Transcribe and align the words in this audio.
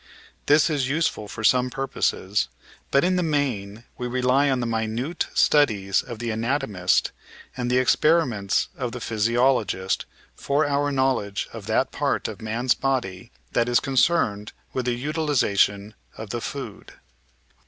This 0.47 0.67
is 0.67 0.89
useful 0.89 1.27
for 1.27 1.43
some 1.43 1.69
purposes, 1.69 2.47
but 2.89 3.03
in 3.03 3.17
the 3.17 3.21
main 3.21 3.83
we 3.99 4.07
rely 4.07 4.49
on 4.49 4.59
the 4.59 4.65
minute 4.65 5.27
studies 5.35 6.01
of 6.01 6.17
the 6.17 6.31
anatomist 6.31 7.11
and 7.55 7.69
the 7.69 7.77
experiments 7.77 8.69
of 8.75 8.93
the 8.93 8.99
physiologist 8.99 10.07
for 10.35 10.65
our 10.65 10.91
knowledge 10.91 11.47
of 11.53 11.67
that 11.67 11.91
part 11.91 12.27
of 12.27 12.41
man's 12.41 12.73
body 12.73 13.31
that 13.51 13.69
is 13.69 13.79
concerned 13.79 14.53
with 14.73 14.85
the 14.85 14.95
utilisation 14.95 15.93
of 16.17 16.31
the 16.31 16.41
food. 16.41 16.93